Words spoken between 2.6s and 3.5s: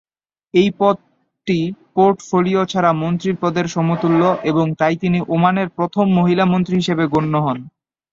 ছাড়া মন্ত্রীর